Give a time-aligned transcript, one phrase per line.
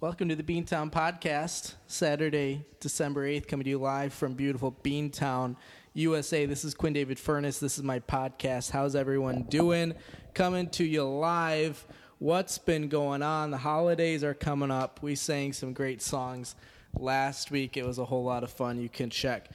[0.00, 5.56] Welcome to the Beantown Podcast, Saturday, December 8th, coming to you live from beautiful Beantown,
[5.92, 6.46] USA.
[6.46, 7.58] This is Quinn David Furness.
[7.58, 8.70] This is my podcast.
[8.70, 9.92] How's everyone doing?
[10.32, 11.86] Coming to you live.
[12.18, 13.50] What's been going on?
[13.50, 15.02] The holidays are coming up.
[15.02, 16.54] We sang some great songs
[16.98, 17.76] last week.
[17.76, 18.80] It was a whole lot of fun.
[18.80, 19.50] You can check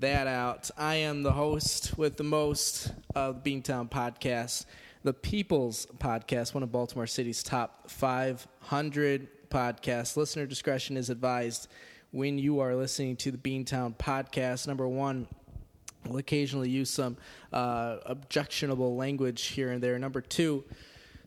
[0.00, 0.70] that out.
[0.76, 4.66] I am the host with the most of the Beantown Podcast
[5.06, 10.18] the People's Podcast, one of Baltimore City's top 500 podcasts.
[10.18, 11.66] Listener discretion is advised
[12.10, 14.66] when you are listening to the Beantown Podcast.
[14.66, 15.26] Number one,
[16.04, 17.16] we'll occasionally use some
[17.54, 19.98] uh, objectionable language here and there.
[19.98, 20.62] Number two,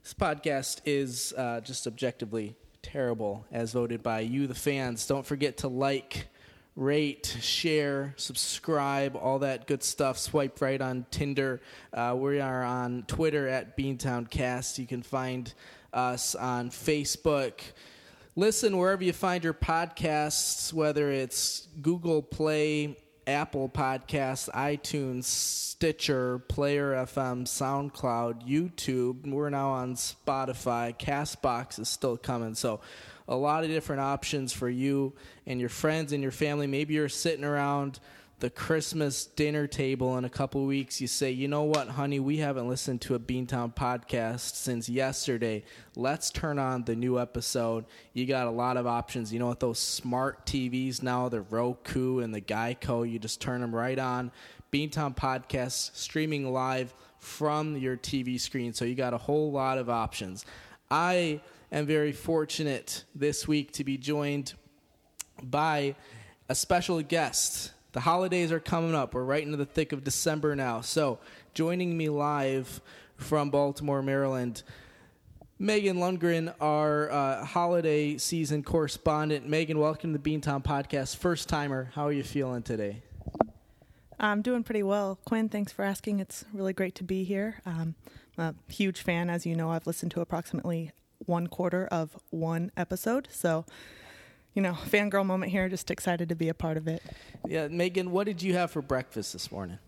[0.03, 5.07] this podcast is uh, just objectively terrible as voted by you, the fans.
[5.07, 6.27] Don't forget to like
[6.75, 10.19] rate, share, subscribe, all that good stuff.
[10.19, 11.61] Swipe right on Tinder.
[11.91, 14.77] Uh, we are on Twitter at BeantownCast.
[14.77, 15.51] You can find
[15.91, 17.53] us on Facebook.
[18.39, 26.93] Listen wherever you find your podcasts, whether it's Google Play, Apple Podcasts, iTunes, Stitcher, Player
[26.93, 29.29] FM, SoundCloud, YouTube.
[29.29, 30.97] We're now on Spotify.
[30.97, 32.55] Castbox is still coming.
[32.55, 32.79] So
[33.27, 35.11] a lot of different options for you
[35.45, 36.65] and your friends and your family.
[36.65, 37.99] Maybe you're sitting around
[38.39, 41.01] the Christmas dinner table in a couple weeks.
[41.01, 45.63] You say, you know what, honey, we haven't listened to a Beantown podcast since yesterday.
[45.95, 47.85] Let's turn on the new episode.
[48.13, 49.33] You got a lot of options.
[49.33, 53.59] You know what, those smart TVs now, the Roku and the Geico, you just turn
[53.59, 54.31] them right on.
[54.71, 58.71] Beantown podcast streaming live from your TV screen.
[58.73, 60.45] So you got a whole lot of options.
[60.89, 64.53] I am very fortunate this week to be joined
[65.43, 65.95] by
[66.47, 67.73] a special guest.
[67.91, 69.15] The holidays are coming up.
[69.15, 70.81] We're right into the thick of December now.
[70.81, 71.17] So,
[71.55, 72.81] joining me live
[73.17, 74.61] from Baltimore, Maryland,
[75.57, 79.47] Megan Lundgren, our uh, holiday season correspondent.
[79.47, 81.17] Megan, welcome to the Beantown Podcast.
[81.17, 83.01] First timer, how are you feeling today?
[84.19, 85.17] I'm doing pretty well.
[85.25, 86.19] Quinn, thanks for asking.
[86.19, 87.59] It's really great to be here.
[87.65, 87.95] Um,
[88.37, 89.31] I'm a huge fan.
[89.31, 90.91] As you know, I've listened to approximately
[91.25, 93.29] one quarter of one episode.
[93.31, 93.65] So,
[94.59, 95.69] you know, fangirl moment here.
[95.69, 97.01] Just excited to be a part of it.
[97.47, 99.79] Yeah, Megan, what did you have for breakfast this morning?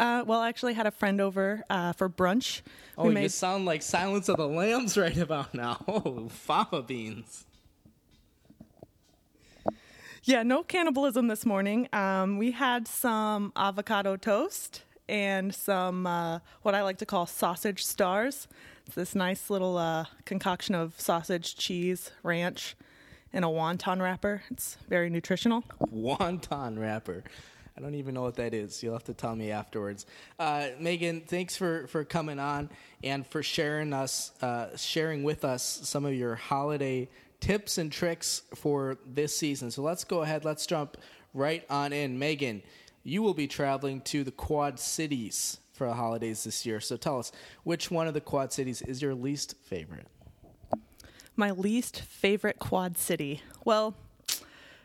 [0.00, 2.62] Uh, well, I actually had a friend over uh, for brunch.
[2.96, 3.22] Oh, made...
[3.22, 5.84] you sound like Silence of the Lambs right about now.
[5.86, 7.46] Oh, fava beans.
[10.24, 11.88] Yeah, no cannibalism this morning.
[11.92, 17.84] Um, we had some avocado toast and some uh, what I like to call sausage
[17.84, 18.48] stars.
[18.88, 22.74] It's this nice little uh, concoction of sausage, cheese, ranch,
[23.34, 24.42] and a wonton wrapper.
[24.50, 25.62] It's very nutritional.
[25.94, 27.22] Wonton wrapper.
[27.76, 28.82] I don't even know what that is.
[28.82, 30.06] You'll have to tell me afterwards.
[30.38, 32.70] Uh, Megan, thanks for, for coming on
[33.04, 37.10] and for sharing us uh, sharing with us some of your holiday
[37.40, 39.70] tips and tricks for this season.
[39.70, 40.46] So let's go ahead.
[40.46, 40.96] Let's jump
[41.34, 42.18] right on in.
[42.18, 42.62] Megan,
[43.04, 46.80] you will be traveling to the Quad Cities for the holidays this year.
[46.80, 50.08] So tell us, which one of the Quad Cities is your least favorite?
[51.36, 53.42] My least favorite Quad City.
[53.64, 53.94] Well,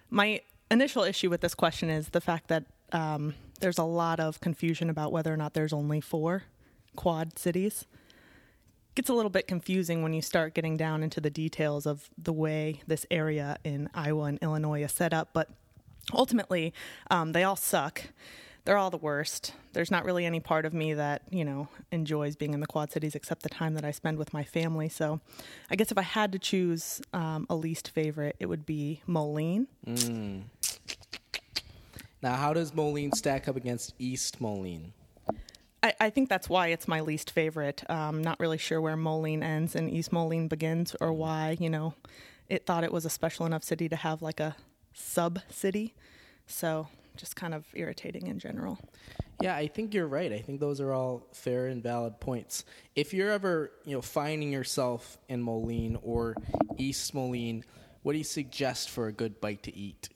[0.09, 4.40] my initial issue with this question is the fact that um, there's a lot of
[4.40, 6.44] confusion about whether or not there's only four
[6.96, 7.86] Quad cities.
[8.94, 12.31] Gets a little bit confusing when you start getting down into the details of the
[12.31, 15.50] way this area in Iowa and Illinois is set up, but
[16.14, 16.72] ultimately,
[17.10, 18.04] um, they all suck.
[18.66, 19.53] They're all the worst.
[19.74, 22.91] There's not really any part of me that, you know, enjoys being in the Quad
[22.91, 24.88] Cities except the time that I spend with my family.
[24.88, 25.19] So
[25.69, 29.68] I guess if I had to choose um, a least favorite, it would be Moline.
[29.85, 30.44] Mm.
[32.22, 34.94] Now, how does Moline stack up against East Moline?
[35.84, 37.84] I, I think that's why it's my least favorite.
[37.90, 41.95] Um, not really sure where Moline ends and East Moline begins or why, you know,
[42.47, 44.56] it thought it was a special enough city to have like a
[44.94, 45.95] sub city.
[46.47, 48.79] So just kind of irritating in general.
[49.41, 50.31] Yeah, I think you're right.
[50.31, 52.66] I think those are all fair and valid points.
[52.96, 56.35] If you're ever, you know, finding yourself in Moline or
[56.78, 57.65] East Moline,
[58.04, 60.10] what do you suggest for a good bite to eat?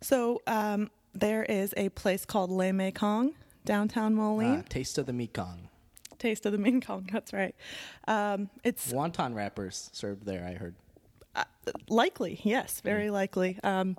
[0.00, 3.34] So um, there is a place called Le Mekong
[3.64, 4.60] downtown Moline.
[4.60, 5.68] Uh, Taste of the Mekong.
[6.18, 7.08] Taste of the Mekong.
[7.12, 7.54] That's right.
[8.06, 10.44] Um, it's wonton wrappers served there.
[10.46, 10.74] I heard.
[11.34, 11.44] Uh,
[11.88, 13.12] likely, yes, very mm.
[13.12, 13.58] likely.
[13.62, 13.96] Um,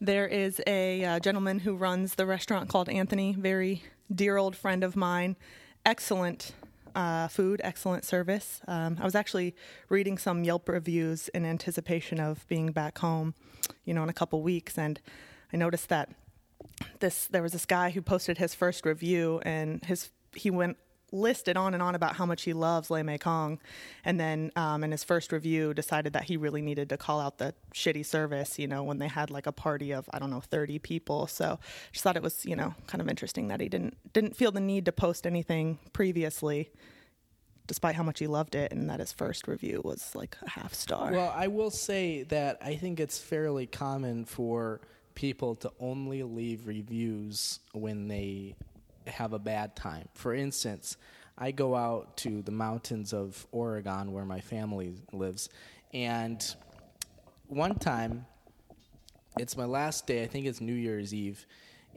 [0.00, 3.82] there is a uh, gentleman who runs the restaurant called Anthony, very
[4.14, 5.36] dear old friend of mine.
[5.84, 6.52] Excellent
[6.94, 8.60] uh, food, excellent service.
[8.68, 9.54] Um, I was actually
[9.88, 13.34] reading some Yelp reviews in anticipation of being back home,
[13.84, 15.00] you know, in a couple weeks, and
[15.52, 16.10] I noticed that
[17.00, 20.76] this there was this guy who posted his first review, and his he went
[21.12, 23.58] listed on and on about how much he loves Lei Mei Kong,
[24.04, 27.38] and then um, in his first review decided that he really needed to call out
[27.38, 28.58] the shitty service.
[28.58, 31.26] You know, when they had like a party of I don't know thirty people.
[31.26, 31.58] So
[31.92, 34.60] just thought it was you know kind of interesting that he didn't didn't feel the
[34.60, 36.70] need to post anything previously.
[37.66, 40.72] Despite how much he loved it, and that his first review was like a half
[40.72, 41.12] star.
[41.12, 44.80] Well, I will say that I think it's fairly common for
[45.14, 48.54] people to only leave reviews when they
[49.08, 50.08] have a bad time.
[50.14, 50.96] For instance,
[51.36, 55.48] I go out to the mountains of Oregon where my family lives,
[55.92, 56.44] and
[57.46, 58.26] one time,
[59.38, 61.46] it's my last day, I think it's New Year's Eve,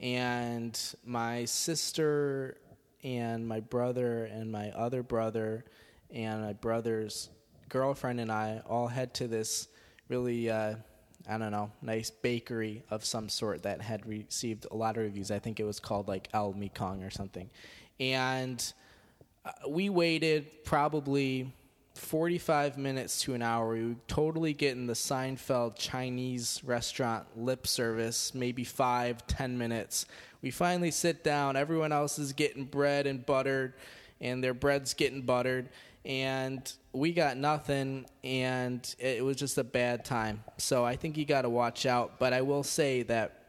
[0.00, 2.56] and my sister
[3.04, 5.64] and my brother and my other brother
[6.10, 7.30] and my brother's
[7.68, 9.68] girlfriend and I all head to this
[10.08, 10.74] really uh,
[11.28, 15.30] I don't know, nice bakery of some sort that had received a lot of reviews.
[15.30, 17.50] I think it was called like El Mekong or something.
[18.00, 18.72] And
[19.44, 21.52] uh, we waited probably
[21.94, 23.74] 45 minutes to an hour.
[23.74, 30.06] We were totally getting the Seinfeld Chinese restaurant lip service, maybe five, ten minutes.
[30.40, 31.56] We finally sit down.
[31.56, 33.74] Everyone else is getting bread and buttered,
[34.20, 35.68] and their bread's getting buttered
[36.04, 40.44] and we got nothing, and it was just a bad time.
[40.58, 42.18] So I think you got to watch out.
[42.18, 43.44] But I will say that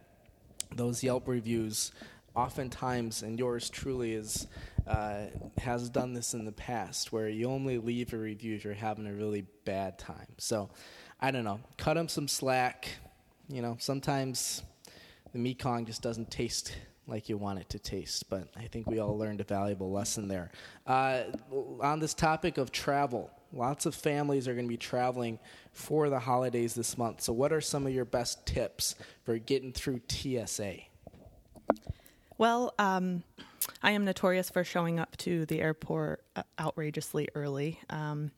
[0.75, 1.91] those Yelp reviews,
[2.35, 4.47] oftentimes, and yours truly is.
[4.85, 8.73] Uh, has done this in the past where you only leave a review if you're
[8.73, 10.27] having a really bad time.
[10.37, 10.71] So,
[11.21, 11.61] I don't know.
[11.77, 12.89] Cut them some slack.
[13.47, 14.61] You know, sometimes
[15.31, 16.75] the Mekong just doesn't taste
[17.07, 18.29] like you want it to taste.
[18.29, 20.51] But I think we all learned a valuable lesson there.
[20.87, 21.23] Uh,
[21.81, 25.39] on this topic of travel, lots of families are going to be traveling
[25.71, 27.21] for the holidays this month.
[27.21, 30.75] So, what are some of your best tips for getting through TSA?
[32.37, 33.23] Well, um,
[33.81, 37.79] I am notorious for showing up to the airport uh, outrageously early.
[37.89, 38.31] Um,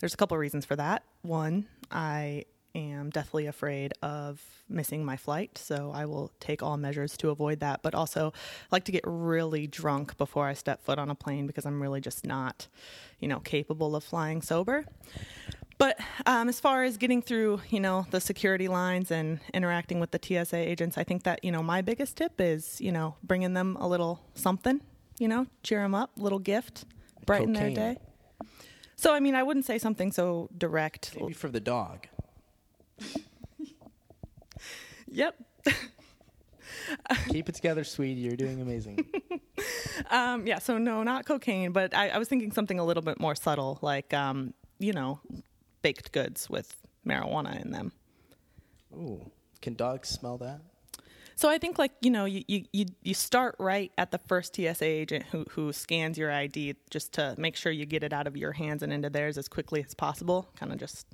[0.00, 1.02] there's a couple reasons for that.
[1.22, 7.16] One, I am deathly afraid of missing my flight, so I will take all measures
[7.18, 7.82] to avoid that.
[7.82, 11.46] But also, I like to get really drunk before I step foot on a plane
[11.46, 12.68] because I'm really just not,
[13.20, 14.84] you know, capable of flying sober.
[15.78, 20.12] But um, as far as getting through, you know, the security lines and interacting with
[20.12, 23.54] the TSA agents, I think that you know my biggest tip is you know bringing
[23.54, 24.80] them a little something,
[25.18, 26.84] you know, cheer them up, little gift,
[27.26, 27.74] brighten Cocaine.
[27.74, 28.00] their day.
[28.96, 31.16] So I mean, I wouldn't say something so direct.
[31.18, 32.06] Maybe for the dog.
[35.06, 35.36] yep.
[37.28, 38.20] Keep it together, sweetie.
[38.20, 39.04] You're doing amazing.
[40.10, 43.18] um, yeah, so no, not cocaine, but I, I, was thinking something a little bit
[43.18, 45.20] more subtle, like, um, you know,
[45.82, 46.76] baked goods with
[47.06, 47.92] marijuana in them.
[48.94, 49.30] Ooh.
[49.62, 50.60] Can dogs smell that?
[51.36, 54.84] So I think like you know you, you you start right at the first TSA
[54.84, 58.36] agent who who scans your ID just to make sure you get it out of
[58.36, 60.48] your hands and into theirs as quickly as possible.
[60.56, 61.06] Kind of just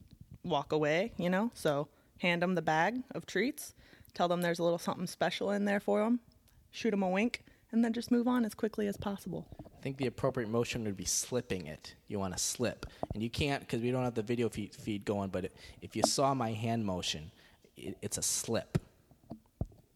[0.45, 1.51] walk away, you know?
[1.55, 1.89] So
[2.19, 3.75] hand them the bag of treats,
[4.15, 6.21] tell them there's a little something special in there for them,
[6.71, 7.43] shoot them a wink,
[7.73, 9.47] and then just move on as quickly as possible.
[9.65, 11.95] I think the appropriate motion would be slipping it.
[12.09, 12.85] You want to slip.
[13.15, 15.51] And you can't because we don't have the video feed, feed going, but
[15.81, 17.31] if you saw my hand motion,
[17.77, 18.79] it, it's a slip.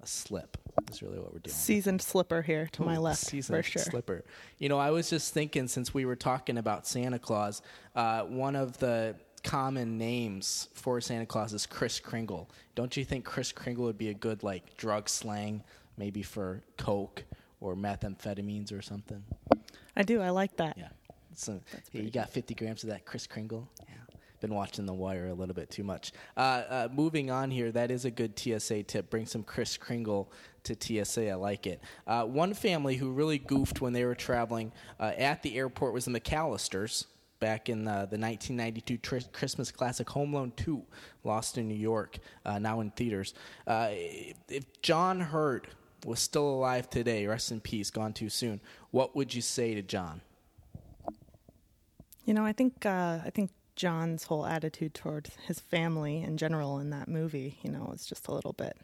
[0.03, 0.57] A slip.
[0.87, 1.55] That's really what we're doing.
[1.55, 3.83] Seasoned slipper here to Ooh, my left, seasoned for sure.
[3.83, 4.25] Slipper.
[4.59, 7.63] You know, I was just thinking since we were talking about Santa Claus,
[7.95, 12.51] uh, one of the common names for Santa Claus is Kris Kringle.
[12.75, 15.63] Don't you think Kris Kringle would be a good like drug slang,
[15.97, 17.23] maybe for coke
[17.61, 19.23] or methamphetamines or something?
[19.95, 20.21] I do.
[20.21, 20.77] I like that.
[20.77, 20.89] Yeah.
[21.37, 21.61] So
[21.93, 23.69] you got 50 grams of that Kris Kringle.
[23.81, 23.95] Yeah.
[24.41, 26.13] Been watching The Wire a little bit too much.
[26.37, 29.09] Uh, uh, moving on here, that is a good TSA tip.
[29.09, 30.31] Bring some Kris Kringle
[30.65, 31.31] to TSA.
[31.31, 31.81] I like it.
[32.07, 36.05] Uh, one family who really goofed when they were traveling uh, at the airport was
[36.05, 37.07] the McAllisters
[37.45, 40.83] back in the, the 1992 tr- Christmas classic Home Alone 2,
[41.25, 43.35] Lost in New York, uh, now in theaters.
[43.67, 43.91] Uh,
[44.49, 45.69] if John Heard
[46.07, 49.83] was still alive today, rest in peace, gone too soon, what would you say to
[49.83, 50.23] John?
[52.25, 56.79] You know, I think uh, I think John's whole attitude towards his family in general
[56.79, 58.79] in that movie, you know, is just a little bit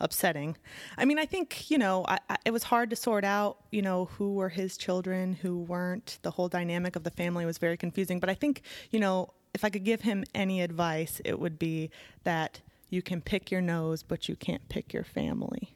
[0.00, 0.56] upsetting.
[0.96, 3.82] I mean, I think, you know, I, I, it was hard to sort out, you
[3.82, 6.18] know, who were his children, who weren't.
[6.22, 8.20] The whole dynamic of the family was very confusing.
[8.20, 11.90] But I think, you know, if I could give him any advice, it would be
[12.24, 15.74] that you can pick your nose, but you can't pick your family.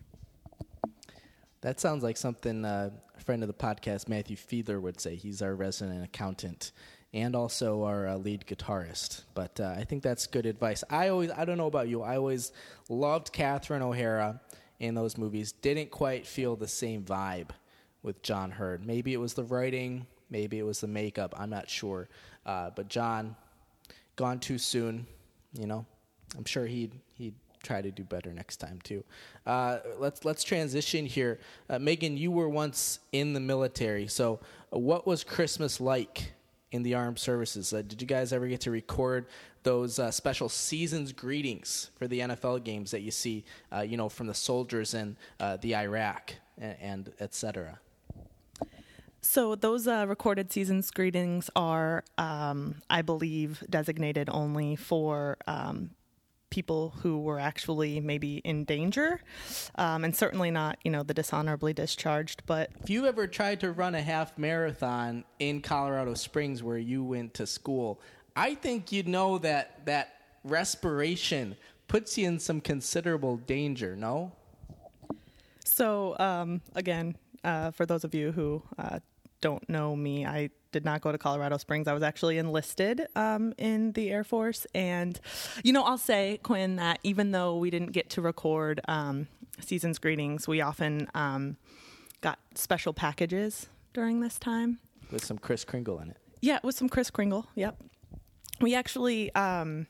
[1.60, 5.14] That sounds like something uh, a friend of the podcast, Matthew Fiedler, would say.
[5.16, 6.72] He's our resident accountant
[7.14, 9.22] and also our uh, lead guitarist.
[9.34, 10.82] But uh, I think that's good advice.
[10.90, 12.52] I always, I don't know about you, I always
[12.88, 14.40] loved Catherine O'Hara
[14.80, 15.52] in those movies.
[15.52, 17.50] Didn't quite feel the same vibe
[18.02, 18.84] with John Heard.
[18.84, 21.34] Maybe it was the writing, maybe it was the makeup.
[21.38, 22.08] I'm not sure.
[22.44, 23.36] Uh, but John,
[24.16, 25.06] gone too soon.
[25.56, 25.86] You know,
[26.36, 29.04] I'm sure he'd he'd try to do better next time too.
[29.46, 31.38] Uh, let's let's transition here.
[31.70, 34.40] Uh, Megan, you were once in the military, so
[34.70, 36.32] what was Christmas like
[36.74, 37.72] in the armed services?
[37.72, 39.26] Uh, did you guys ever get to record
[39.62, 44.08] those uh, special seasons greetings for the NFL games that you see, uh, you know,
[44.08, 45.16] from the soldiers in
[45.62, 47.78] the Iraq and, and etc.
[49.24, 55.90] So those uh, recorded seasons greetings are, um, I believe, designated only for um,
[56.54, 59.20] people who were actually maybe in danger,
[59.74, 62.44] um, and certainly not, you know, the dishonorably discharged.
[62.46, 67.02] But if you ever tried to run a half marathon in Colorado Springs, where you
[67.02, 68.00] went to school,
[68.36, 71.56] I think you'd know that that respiration
[71.88, 73.96] puts you in some considerable danger.
[73.96, 74.30] No.
[75.64, 79.00] So um, again, uh, for those of you who uh,
[79.40, 81.86] don't know me, I did not go to Colorado Springs.
[81.86, 84.66] I was actually enlisted um, in the Air Force.
[84.74, 85.18] And,
[85.62, 89.28] you know, I'll say, Quinn, that even though we didn't get to record um,
[89.60, 91.56] season's greetings, we often um,
[92.22, 94.80] got special packages during this time.
[95.12, 96.16] With some Kris Kringle in it.
[96.40, 97.46] Yeah, with some Kris Kringle.
[97.54, 97.80] Yep.
[98.60, 99.86] We actually um,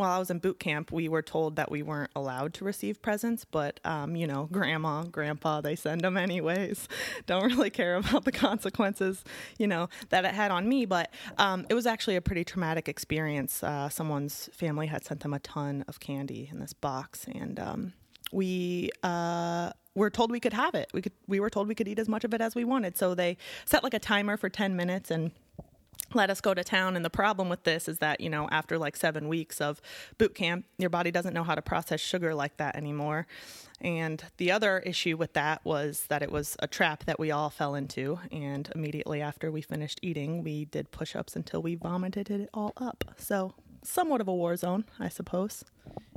[0.00, 3.02] while I was in boot camp, we were told that we weren't allowed to receive
[3.02, 6.88] presents, but um, you know, grandma, grandpa, they send them anyways.
[7.26, 9.22] Don't really care about the consequences,
[9.58, 10.86] you know, that it had on me.
[10.86, 13.62] But um, it was actually a pretty traumatic experience.
[13.62, 17.92] Uh, someone's family had sent them a ton of candy in this box, and um,
[18.32, 20.88] we uh, were told we could have it.
[20.94, 21.12] We could.
[21.28, 22.96] We were told we could eat as much of it as we wanted.
[22.96, 25.32] So they set like a timer for ten minutes and
[26.14, 26.96] let us go to town.
[26.96, 29.80] And the problem with this is that, you know, after like seven weeks of
[30.18, 33.26] boot camp, your body doesn't know how to process sugar like that anymore.
[33.80, 37.50] And the other issue with that was that it was a trap that we all
[37.50, 38.18] fell into.
[38.30, 42.72] And immediately after we finished eating, we did push ups until we vomited it all
[42.76, 43.04] up.
[43.16, 45.64] So, somewhat of a war zone, I suppose.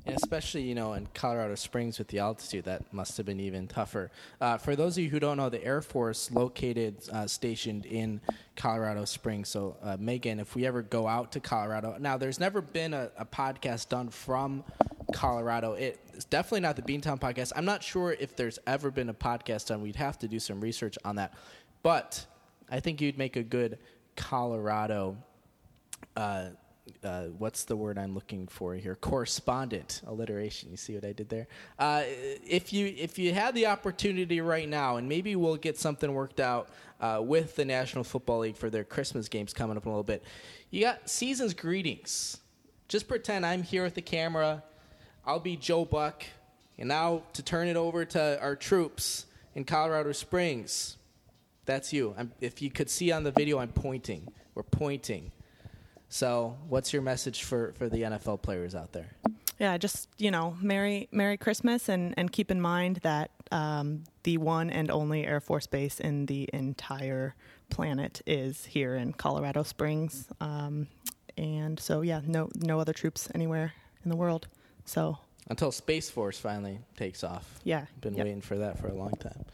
[0.06, 4.12] Especially, you know, in Colorado Springs with the altitude, that must have been even tougher.
[4.42, 8.20] Uh, for those of you who don't know, the Air Force located, uh, stationed in
[8.58, 9.48] Colorado Springs.
[9.48, 13.12] So, uh, Megan, if we ever go out to Colorado, now there's never been a,
[13.18, 14.66] a podcast done from
[15.14, 15.74] Colorado.
[15.74, 17.54] It, it's definitely not the Beantown podcast.
[17.56, 19.82] I'm not sure if there's ever been a podcast done.
[19.82, 21.34] We'd have to do some research on that.
[21.82, 22.26] But
[22.70, 23.80] I think you'd make a good
[24.18, 25.18] Colorado
[26.18, 26.50] uh,
[27.04, 28.96] uh, what's the word I'm looking for here?
[28.96, 30.70] Correspondent alliteration.
[30.72, 31.48] You see what I did there?
[31.80, 36.14] Uh, if you if you had the opportunity right now, and maybe we'll get something
[36.14, 39.90] worked out uh, with the National Football League for their Christmas games coming up in
[39.90, 40.24] a little bit.
[40.72, 42.38] You got season's greetings.
[42.88, 44.64] Just pretend I'm here with the camera.
[45.26, 46.26] I'll be Joe Buck,
[46.78, 49.26] and now to turn it over to our troops
[49.56, 50.98] in Colorado Springs.
[51.66, 52.14] That's you.
[52.18, 54.28] I'm, if you could see on the video, I'm pointing.
[54.54, 55.32] We're pointing.
[56.14, 59.10] So, what's your message for, for the NFL players out there?
[59.60, 64.38] Yeah, just you know, Merry Merry Christmas, and and keep in mind that um, the
[64.38, 67.34] one and only Air Force base in the entire
[67.72, 70.86] planet is here in Colorado Springs, um,
[71.36, 74.48] and so yeah, no no other troops anywhere in the world.
[74.86, 75.18] So
[75.50, 77.60] until Space Force finally takes off.
[77.64, 78.28] Yeah, been yep.
[78.28, 79.46] waiting for that for a long time.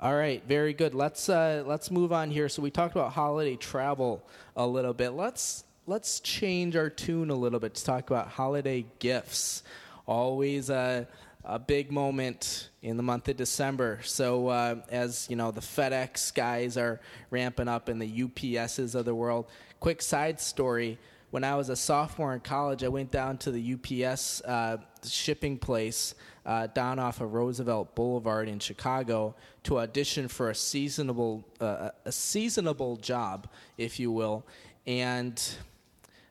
[0.00, 0.96] All right, very good.
[0.96, 2.48] Let's uh, let's move on here.
[2.48, 5.10] So we talked about holiday travel a little bit.
[5.10, 9.62] Let's let's change our tune a little bit to talk about holiday gifts.
[10.06, 11.08] Always a,
[11.44, 14.00] a big moment in the month of December.
[14.02, 19.04] So, uh, as you know, the FedEx guys are ramping up in the UPSs of
[19.04, 19.46] the world.
[19.80, 20.98] Quick side story
[21.32, 23.72] when I was a sophomore in college, I went down to the
[24.04, 30.50] UPS uh, shipping place uh, down off of Roosevelt Boulevard in Chicago to audition for
[30.50, 33.48] a seasonable uh, a seasonable job,
[33.78, 34.44] if you will,
[34.86, 35.42] and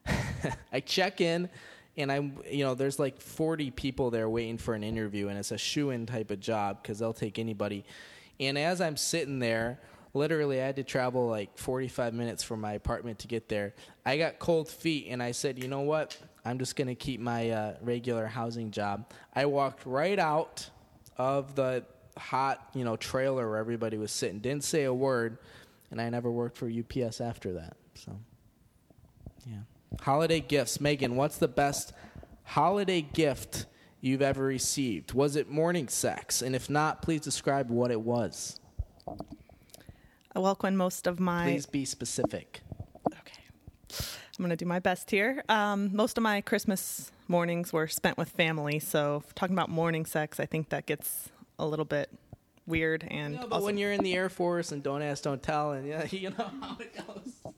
[0.71, 1.49] I check in
[1.97, 5.51] and I'm, you know, there's like 40 people there waiting for an interview, and it's
[5.51, 7.85] a shoe in type of job because they'll take anybody.
[8.39, 9.79] And as I'm sitting there,
[10.13, 13.73] literally, I had to travel like 45 minutes from my apartment to get there.
[14.05, 16.17] I got cold feet, and I said, you know what?
[16.45, 19.11] I'm just going to keep my uh, regular housing job.
[19.35, 20.69] I walked right out
[21.17, 21.83] of the
[22.17, 25.37] hot, you know, trailer where everybody was sitting, didn't say a word,
[25.91, 27.75] and I never worked for UPS after that.
[27.95, 28.17] So,
[29.45, 29.57] yeah.
[30.01, 30.79] Holiday gifts.
[30.79, 31.93] Megan, what's the best
[32.43, 33.65] holiday gift
[33.99, 35.13] you've ever received?
[35.13, 36.41] Was it morning sex?
[36.41, 38.59] And if not, please describe what it was.
[40.35, 41.43] Well, Quinn, most of my.
[41.43, 42.61] Please be specific.
[43.11, 43.41] Okay.
[43.91, 45.43] I'm going to do my best here.
[45.49, 48.79] Um, most of my Christmas mornings were spent with family.
[48.79, 51.29] So, talking about morning sex, I think that gets
[51.59, 52.09] a little bit
[52.65, 53.05] weird.
[53.11, 55.73] And No, but also- when you're in the Air Force and don't ask, don't tell,
[55.73, 57.53] and yeah, you know how it goes.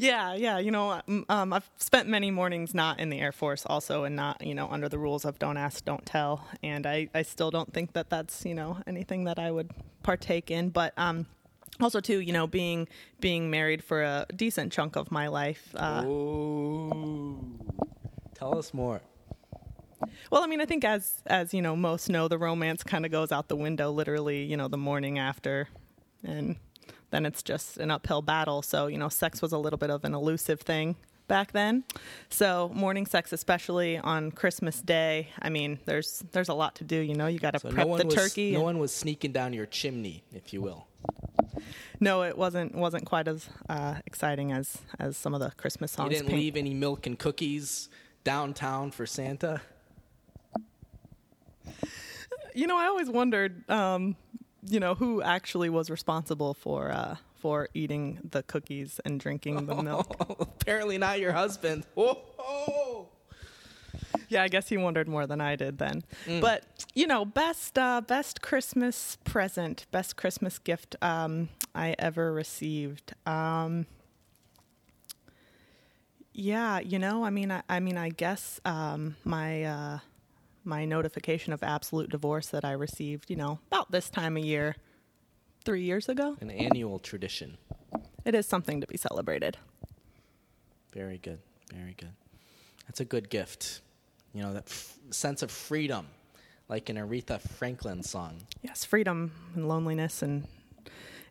[0.00, 0.58] Yeah, yeah.
[0.58, 4.16] You know, um, um, I've spent many mornings not in the Air Force, also, and
[4.16, 6.46] not you know under the rules of don't ask, don't tell.
[6.62, 9.70] And I, I still don't think that that's you know anything that I would
[10.02, 10.70] partake in.
[10.70, 11.26] But um,
[11.80, 12.88] also too, you know, being
[13.20, 15.74] being married for a decent chunk of my life.
[15.76, 17.58] Uh, Ooh.
[18.34, 19.02] Tell us more.
[20.30, 23.12] Well, I mean, I think as as you know, most know the romance kind of
[23.12, 25.68] goes out the window literally, you know, the morning after,
[26.24, 26.56] and
[27.10, 28.62] then it's just an uphill battle.
[28.62, 30.96] So you know, sex was a little bit of an elusive thing
[31.28, 31.84] back then.
[32.28, 36.96] So morning sex, especially on Christmas Day, I mean, there's there's a lot to do.
[36.96, 38.52] You know, you got to So prep no the was turkey.
[38.52, 40.86] no one was sneaking down your chimney, if you will.
[42.00, 46.10] no, it wasn't wasn't quite as uh, exciting as as some of the Christmas songs.
[46.10, 46.40] You didn't paint.
[46.40, 47.88] leave any milk and cookies
[48.24, 49.60] downtown for Santa.
[52.54, 54.16] You know, I always wondered, um,
[54.66, 59.82] you know, who actually was responsible for uh, for eating the cookies and drinking the
[59.82, 60.16] milk.
[60.40, 61.84] Apparently not your husband.
[61.94, 63.08] Whoa.
[64.28, 66.02] Yeah, I guess he wondered more than I did then.
[66.40, 66.64] But
[66.94, 73.14] you know, best uh, best Christmas present, best Christmas gift um, I ever received.
[73.26, 73.86] Um,
[76.32, 79.98] yeah, you know, I mean, I, I mean, I guess um, my uh,
[80.64, 84.76] my notification of absolute divorce that I received, you know, about this time of year,
[85.64, 86.36] three years ago.
[86.40, 87.56] An annual tradition.
[88.24, 89.56] It is something to be celebrated.
[90.92, 91.38] Very good.
[91.72, 92.12] Very good.
[92.86, 93.80] That's a good gift.
[94.34, 96.06] You know, that f- sense of freedom,
[96.68, 98.42] like an Aretha Franklin song.
[98.62, 100.46] Yes, freedom and loneliness and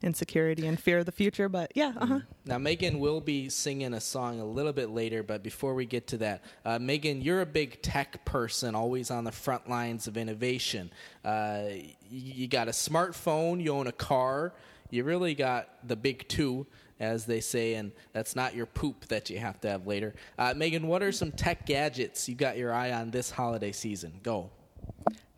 [0.01, 1.49] insecurity and fear of the future.
[1.49, 2.19] But yeah, uh huh.
[2.45, 6.07] Now, Megan will be singing a song a little bit later, but before we get
[6.07, 10.17] to that, uh, Megan, you're a big tech person, always on the front lines of
[10.17, 10.91] innovation.
[11.23, 11.63] Uh,
[12.09, 14.53] you got a smartphone, you own a car,
[14.89, 16.65] you really got the big two,
[16.99, 20.15] as they say, and that's not your poop that you have to have later.
[20.37, 24.13] Uh, Megan, what are some tech gadgets you got your eye on this holiday season?
[24.23, 24.49] Go.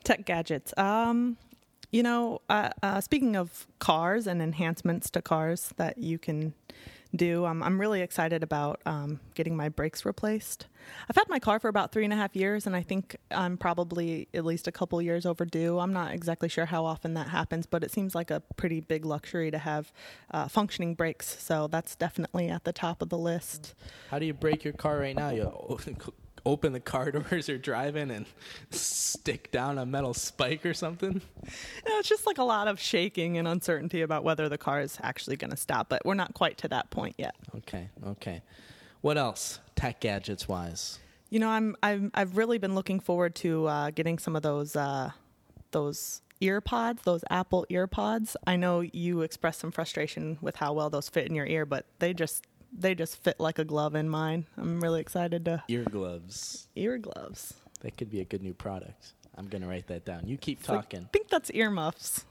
[0.04, 0.74] Tech gadgets.
[0.78, 1.38] Um,
[1.92, 6.54] you know, uh, uh, speaking of cars and enhancements to cars that you can
[7.14, 10.68] do, um, I'm really excited about um, getting my brakes replaced.
[11.10, 13.58] I've had my car for about three and a half years, and I think I'm
[13.58, 15.80] probably at least a couple years overdue.
[15.80, 19.06] I'm not exactly sure how often that happens, but it seems like a pretty big
[19.06, 19.92] luxury to have
[20.32, 21.42] uh, functioning brakes.
[21.44, 23.76] So that's definitely at the top of the list.
[24.10, 25.30] How do you break your car right now?
[25.32, 25.78] You
[26.46, 28.26] open the car doors or driving and
[28.70, 31.22] stick down a metal spike or something?
[31.44, 34.98] Yeah, it's just like a lot of shaking and uncertainty about whether the car is
[35.02, 37.36] actually going to stop, but we're not quite to that point yet.
[37.58, 38.42] Okay, okay.
[39.02, 41.00] What else, tech gadgets wise?
[41.30, 44.76] You know, I'm I'm I've really been looking forward to uh, getting some of those
[44.76, 45.12] uh,
[45.72, 48.36] those ear pods, those Apple ear pods.
[48.46, 51.86] I know you expressed some frustration with how well those fit in your ear, but
[52.00, 54.46] they just they just fit like a glove in mine.
[54.58, 56.68] I'm really excited to Ear gloves.
[56.76, 57.54] ear gloves.
[57.82, 59.14] That could be a good new product.
[59.36, 60.28] I'm gonna write that down.
[60.28, 61.02] You keep talking.
[61.06, 62.26] I think that's earmuffs.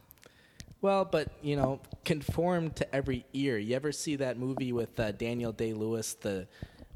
[0.82, 3.58] Well, but you know, conform to every ear.
[3.58, 6.14] You ever see that movie with uh, Daniel Day Lewis?
[6.14, 6.46] The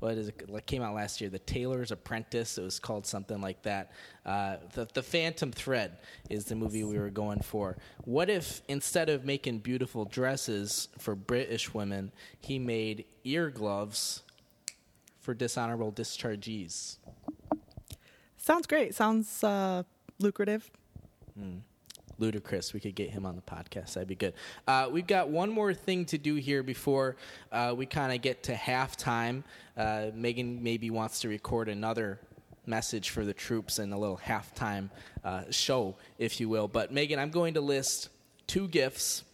[0.05, 0.51] what is it?
[0.51, 1.31] Like came out last year.
[1.31, 2.59] The Tailor's Apprentice.
[2.59, 3.93] It was called something like that.
[4.27, 5.97] Uh, the The Phantom Thread
[6.29, 7.79] is the movie we were going for.
[8.05, 14.23] What if instead of making beautiful dresses for British women, he made ear gloves
[15.21, 16.99] for dishonorable dischargees?
[18.37, 18.95] Sounds great.
[18.95, 19.85] Sounds uh,
[20.19, 20.71] lucrative.
[22.19, 22.73] Ludicrous.
[22.73, 23.95] We could get him on the podcast.
[23.95, 24.35] That'd be good.
[24.67, 27.17] Uh, we've got one more thing to do here before
[27.53, 29.43] uh, we kind of get to halftime.
[29.77, 32.19] Uh, Megan maybe wants to record another
[32.67, 34.91] message for the troops and a little halftime
[35.25, 36.69] uh, show, if you will.
[36.69, 38.09] But Megan, I'm going to list
[38.47, 39.25] two gifts,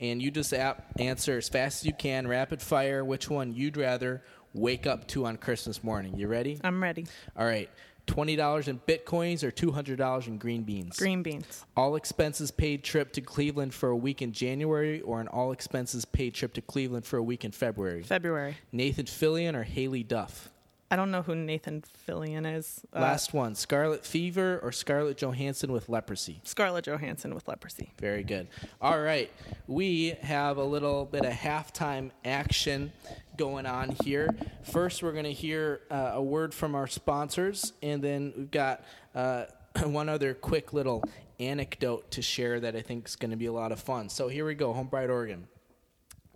[0.00, 3.76] and you just ap- answer as fast as you can, rapid fire, which one you'd
[3.76, 4.22] rather
[4.54, 6.16] wake up to on Christmas morning.
[6.16, 6.60] You ready?
[6.62, 7.06] I'm ready.
[7.36, 7.70] All right.
[8.06, 10.96] $20 in bitcoins or $200 in green beans?
[10.96, 11.64] Green beans.
[11.76, 16.04] all expenses paid trip to Cleveland for a week in January or an all expenses
[16.04, 18.02] paid trip to Cleveland for a week in February?
[18.02, 18.56] February.
[18.72, 20.50] Nathan Fillion or Haley Duff?
[20.92, 22.82] I don't know who Nathan Fillion is.
[22.94, 26.42] Uh, Last one Scarlet Fever or Scarlett Johansson with leprosy?
[26.44, 27.94] Scarlett Johansson with leprosy.
[27.98, 28.46] Very good.
[28.78, 29.32] All right.
[29.66, 32.92] We have a little bit of halftime action
[33.38, 34.28] going on here.
[34.64, 38.84] First, we're going to hear uh, a word from our sponsors, and then we've got
[39.14, 39.44] uh,
[39.84, 41.02] one other quick little
[41.40, 44.10] anecdote to share that I think is going to be a lot of fun.
[44.10, 45.48] So here we go Home Pride, Oregon.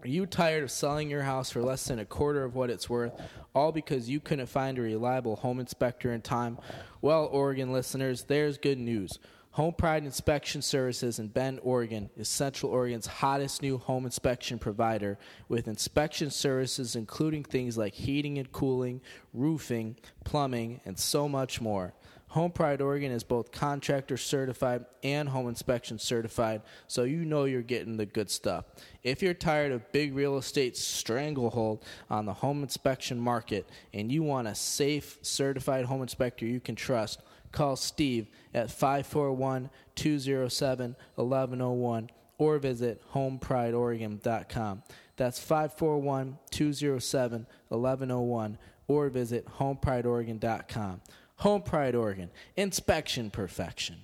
[0.03, 2.89] Are you tired of selling your house for less than a quarter of what it's
[2.89, 3.13] worth,
[3.55, 6.59] all because you couldn't find a reliable home inspector in time?
[7.01, 9.19] Well, Oregon listeners, there's good news.
[9.53, 15.17] Home Pride Inspection Services in Bend, Oregon is Central Oregon's hottest new home inspection provider
[15.49, 19.01] with inspection services including things like heating and cooling,
[19.33, 21.95] roofing, plumbing, and so much more.
[22.37, 27.63] Home Pride Oregon is both contractor certified and home inspection certified, so you know you're
[27.63, 28.67] getting the good stuff.
[29.03, 34.23] If you're tired of big real estate stranglehold on the home inspection market and you
[34.23, 37.23] want a safe, certified home inspector you can trust,
[37.53, 44.83] call Steve at 541 207 1101 or visit homeprideoregon.com.
[45.17, 51.01] That's 541 207 1101 or visit homeprideoregon.com.
[51.37, 53.97] Home Pride Oregon, inspection perfection.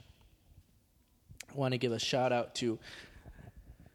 [1.50, 2.78] I want to give a shout out to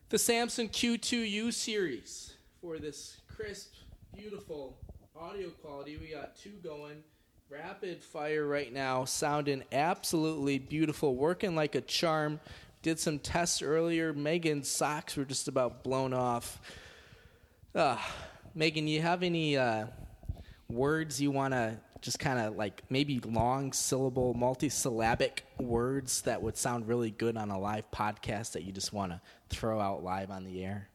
[0.09, 3.73] the Samson Q2U series for this crisp,
[4.15, 4.77] beautiful
[5.15, 5.97] audio quality.
[5.97, 7.03] We got two going
[7.49, 12.39] rapid fire right now, sounding absolutely beautiful, working like a charm.
[12.81, 14.13] Did some tests earlier.
[14.13, 16.59] Megan's socks were just about blown off.
[17.75, 17.97] Uh,
[18.55, 19.87] Megan, you have any uh,
[20.69, 26.57] words you want to just kind of like maybe long syllable, multisyllabic words that would
[26.57, 30.29] sound really good on a live podcast that you just want to throw out live
[30.31, 30.89] on the air?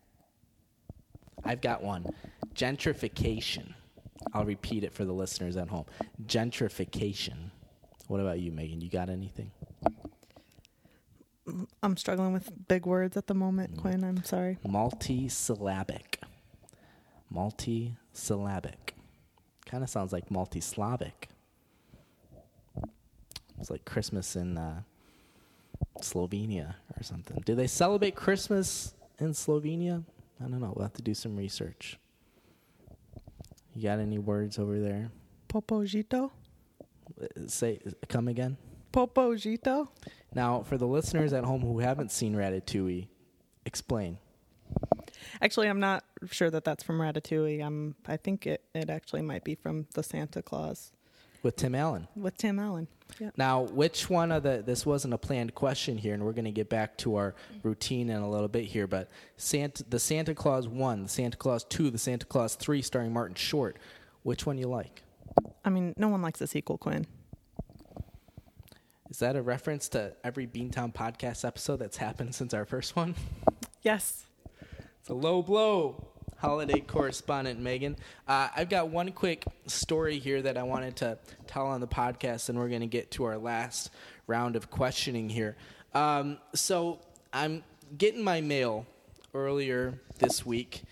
[1.45, 2.07] I've got one
[2.55, 3.75] gentrification.
[4.33, 5.87] I'll repeat it for the listeners at home
[6.25, 7.51] gentrification.
[8.07, 8.81] What about you, Megan?
[8.81, 9.51] You got anything?
[11.83, 13.81] I'm struggling with big words at the moment, mm.
[13.81, 14.05] Quinn.
[14.05, 14.59] I'm sorry.
[14.65, 16.23] Multisyllabic.
[17.35, 18.95] Multisyllabic.
[19.67, 21.29] Kind of sounds like multi Slavic.
[23.61, 24.83] It's like Christmas in uh,
[26.01, 27.41] Slovenia or something.
[27.45, 30.05] Do they celebrate Christmas in Slovenia?
[30.41, 30.73] I don't know.
[30.75, 31.99] We'll have to do some research.
[33.75, 35.11] You got any words over there?
[35.49, 36.31] Popojito?
[37.47, 38.57] Say, come again.
[38.93, 39.89] Popojito?
[40.35, 43.07] Now, for the listeners at home who haven't seen Ratatouille,
[43.65, 44.19] explain.
[45.43, 47.63] Actually, I'm not sure that that's from Ratatouille.
[47.65, 50.93] I'm, I think it, it actually might be from the Santa Claus
[51.43, 52.07] With Tim Allen.
[52.15, 52.87] with Tim Allen.
[53.19, 53.31] Yeah.
[53.37, 56.51] Now, which one of the this wasn't a planned question here, and we're going to
[56.53, 58.87] get back to our routine in a little bit here.
[58.87, 63.13] But Santa, the Santa Claus one, the Santa Claus two, the Santa Claus three, starring
[63.13, 63.77] Martin Short.
[64.23, 65.03] Which one you like?
[65.65, 67.07] I mean, no one likes a sequel, Quinn.
[69.11, 73.15] Is that a reference to every Beantown podcast episode that's happened since our first one?
[73.83, 74.25] Yes.
[75.03, 76.07] It's a low blow.
[76.37, 77.97] Holiday correspondent Megan.
[78.29, 82.49] Uh, I've got one quick story here that I wanted to tell on the podcast,
[82.49, 83.91] and we're going to get to our last
[84.29, 85.57] round of questioning here.
[85.93, 87.01] Um, so
[87.33, 87.65] I'm
[87.99, 88.87] getting my mail
[89.35, 90.83] earlier this week,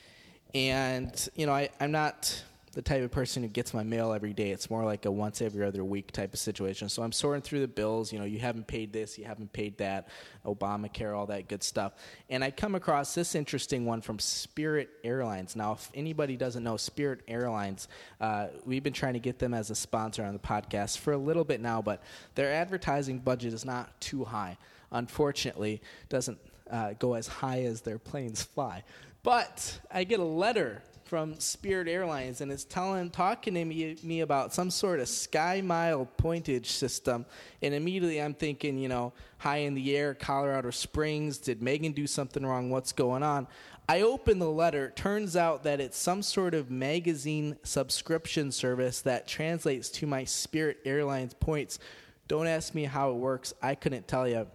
[0.57, 4.33] and you know I, I'm not the type of person who gets my mail every
[4.33, 4.50] day.
[4.50, 6.88] It's more like a once every other week type of situation.
[6.88, 8.12] So I'm sorting through the bills.
[8.12, 10.09] You know, you haven't paid this, you haven't paid that,
[10.46, 11.94] Obamacare, all that good stuff.
[12.28, 15.56] And I come across this interesting one from Spirit Airlines.
[15.56, 17.88] Now, if anybody doesn't know Spirit Airlines,
[18.20, 21.18] uh, we've been trying to get them as a sponsor on the podcast for a
[21.18, 22.02] little bit now, but
[22.37, 24.56] their advertising budget is not too high.
[24.92, 26.38] Unfortunately, doesn't
[26.70, 28.85] uh, go as high as their planes fly.
[29.22, 34.20] But I get a letter from Spirit Airlines, and it's telling, talking to me, me
[34.20, 37.27] about some sort of sky mile pointage system.
[37.62, 41.38] And immediately I'm thinking, you know, high in the air, Colorado Springs.
[41.38, 42.70] Did Megan do something wrong?
[42.70, 43.49] What's going on?
[43.88, 44.92] I open the letter.
[44.94, 50.79] Turns out that it's some sort of magazine subscription service that translates to my Spirit
[50.85, 51.81] Airlines points.
[52.29, 53.53] Don't ask me how it works.
[53.61, 54.46] I couldn't tell you.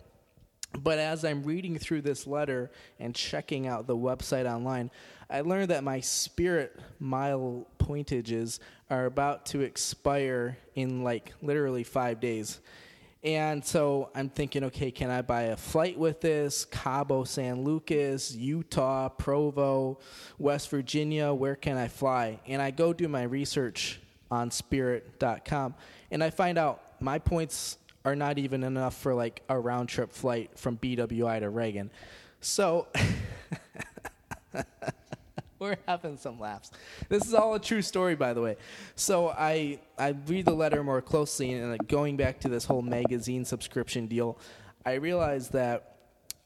[0.82, 4.92] But as I'm reading through this letter and checking out the website online,
[5.30, 8.60] I learned that my Spirit Mile pointages
[8.90, 12.60] are about to expire in like literally five days.
[13.24, 16.66] And so I'm thinking, okay, can I buy a flight with this?
[16.66, 20.00] Cabo San Lucas, Utah, Provo,
[20.38, 22.40] West Virginia, where can I fly?
[22.46, 25.74] And I go do my research on spirit.com
[26.12, 30.12] and I find out my points are not even enough for like a round trip
[30.12, 31.90] flight from BWI to Reagan.
[32.42, 32.88] So
[35.66, 36.72] we're having some laughs.
[37.10, 38.58] This is all a true story, by the way.
[38.96, 42.82] So I I read the letter more closely, and like, going back to this whole
[42.82, 44.38] magazine subscription deal,
[44.86, 45.96] I realized that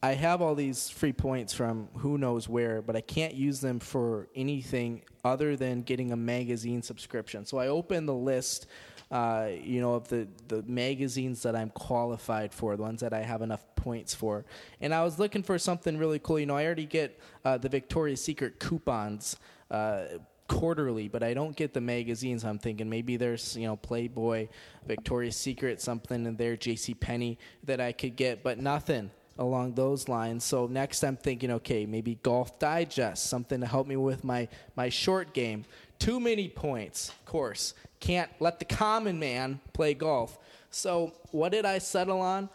[0.01, 3.79] I have all these free points from who knows where, but I can't use them
[3.79, 7.45] for anything other than getting a magazine subscription.
[7.45, 8.67] So I open the list
[9.11, 13.21] uh, you know, of the, the magazines that I'm qualified for, the ones that I
[13.21, 14.45] have enough points for.
[14.81, 16.39] And I was looking for something really cool.
[16.39, 19.37] You know, I already get uh, the Victoria's Secret coupons.
[19.71, 20.03] Uh,
[20.47, 22.43] quarterly, but I don't get the magazines.
[22.43, 24.47] I'm thinking maybe there's you know Playboy,
[24.85, 26.95] Victoria's Secret, something in there, J.C.
[26.95, 30.43] Penney that I could get, but nothing along those lines.
[30.43, 34.89] So next, I'm thinking, okay, maybe Golf Digest, something to help me with my my
[34.89, 35.65] short game.
[35.99, 37.73] Too many points, of course.
[37.99, 40.39] Can't let the common man play golf.
[40.71, 42.49] So what did I settle on?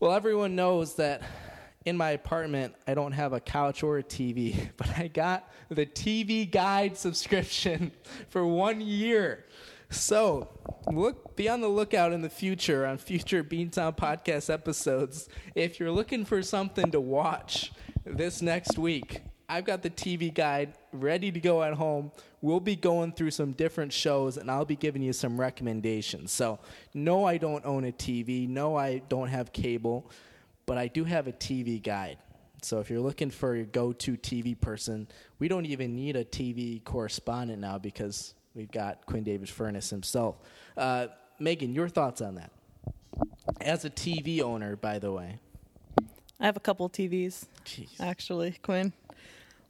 [0.00, 1.22] Well, everyone knows that
[1.86, 5.86] in my apartment, I don't have a couch or a TV, but I got the
[5.86, 7.92] TV Guide subscription
[8.28, 9.46] for one year.
[9.88, 10.48] So,
[10.92, 15.28] look, be on the lookout in the future on future Beantown podcast episodes.
[15.54, 17.72] If you're looking for something to watch
[18.04, 22.10] this next week, I've got the TV Guide ready to go at home.
[22.40, 26.32] We'll be going through some different shows and I'll be giving you some recommendations.
[26.32, 26.58] So,
[26.94, 28.48] no, I don't own a TV.
[28.48, 30.10] No, I don't have cable
[30.66, 32.18] but I do have a TV guide.
[32.60, 35.06] So if you're looking for your go-to TV person,
[35.38, 40.36] we don't even need a TV correspondent now because we've got Quinn David Furness himself.
[40.76, 41.06] Uh,
[41.38, 42.50] Megan, your thoughts on that?
[43.60, 45.38] As a TV owner, by the way.
[46.40, 48.00] I have a couple TVs, Jeez.
[48.00, 48.92] actually, Quinn.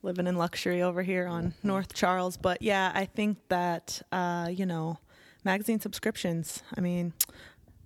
[0.07, 2.37] Living in luxury over here on North Charles.
[2.37, 5.01] But yeah, I think that, uh, you know,
[5.45, 7.13] magazine subscriptions, I mean,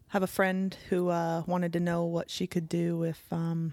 [0.09, 3.73] have a friend who uh, wanted to know what she could do if um,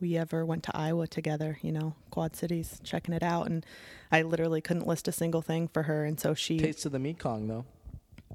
[0.00, 3.46] we ever went to Iowa together, you know, Quad Cities, checking it out.
[3.46, 3.66] And
[4.10, 6.06] I literally couldn't list a single thing for her.
[6.06, 6.58] And so she.
[6.58, 7.66] Taste of the Mekong, though.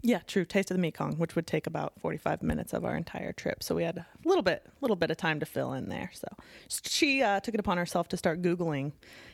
[0.02, 0.46] Yeah, true.
[0.46, 3.64] Taste of the Mekong, which would take about 45 minutes of our entire trip.
[3.64, 6.12] So we had a little bit, little bit of time to fill in there.
[6.14, 6.28] So
[6.68, 8.92] she uh, took it upon herself to start Googling,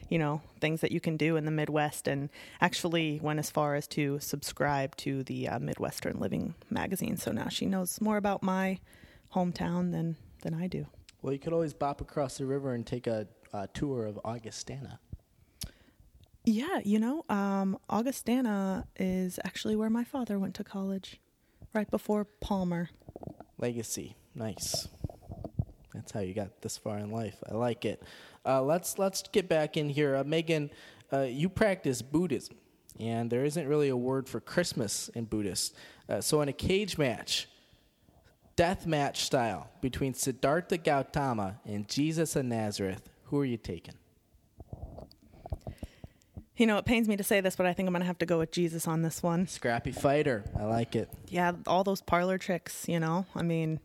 [0.10, 2.30] you know, things that you can do in the Midwest and
[2.62, 7.17] actually went as far as to subscribe to the uh, Midwestern Living magazine.
[7.17, 8.80] So now she knows more about my
[9.34, 10.86] hometown than, than I do.
[11.21, 15.00] Well, you could always bop across the river and take a, a tour of Augustana.
[16.43, 21.19] Yeah, you know, um, Augustana is actually where my father went to college,
[21.73, 22.89] right before Palmer.
[23.60, 24.88] Legacy, nice.
[25.93, 27.43] That's how you got this far in life.
[27.47, 28.01] I like it.
[28.43, 30.71] Uh, let's let's get back in here, uh, Megan.
[31.13, 32.56] Uh, you practice Buddhism,
[32.99, 35.75] and there isn't really a word for Christmas in Buddhist.
[36.10, 37.49] Uh, so, in a cage match,
[38.56, 43.93] death match style between Siddhartha Gautama and Jesus of Nazareth, who are you taking?
[46.57, 48.19] You know, it pains me to say this, but I think I'm going to have
[48.19, 49.47] to go with Jesus on this one.
[49.47, 50.43] Scrappy fighter.
[50.59, 51.09] I like it.
[51.27, 53.25] Yeah, all those parlor tricks, you know.
[53.35, 53.79] I mean,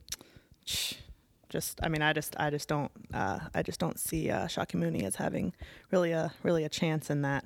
[1.49, 5.05] just I mean, I just I just don't uh, I just don't see uh, Shakyamuni
[5.05, 5.53] as having
[5.91, 7.45] really a really a chance in that.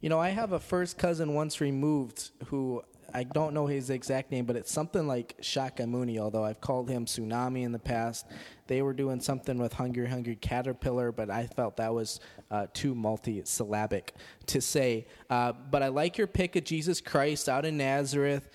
[0.00, 2.82] You know, I have a first cousin once removed who
[3.16, 7.06] I don't know his exact name, but it's something like Shakyamuni, although I've called him
[7.06, 8.26] Tsunami in the past.
[8.66, 12.18] They were doing something with Hungry Hungry Caterpillar, but I felt that was
[12.50, 14.14] uh, too multi-syllabic
[14.46, 15.06] to say.
[15.30, 18.50] Uh, but I like your pick of Jesus Christ out in Nazareth.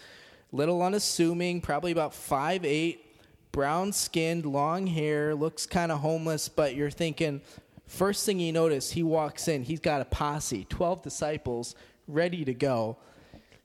[0.51, 3.15] Little unassuming, probably about five eight,
[3.53, 7.41] brown skinned, long hair, looks kind of homeless, but you're thinking,
[7.87, 11.75] first thing you notice, he walks in, he's got a posse, 12 disciples
[12.09, 12.97] ready to go.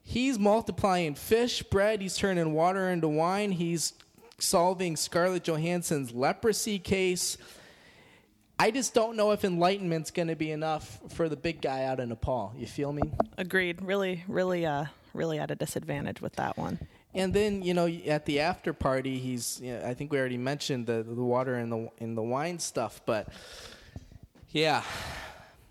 [0.07, 3.95] He's multiplying fish, bread, he's turning water into wine, he's
[4.39, 7.39] solving Scarlett Johansson's leprosy case.
[8.59, 11.99] I just don't know if enlightenment's going to be enough for the big guy out
[11.99, 12.55] in Nepal.
[12.57, 13.03] You feel me?
[13.37, 13.83] Agreed.
[13.83, 16.79] Really, really, uh, really at a disadvantage with that one.
[17.15, 19.61] And then you know at the after party, he's.
[19.63, 22.59] You know, I think we already mentioned the the water and the in the wine
[22.59, 23.29] stuff, but
[24.51, 24.83] yeah,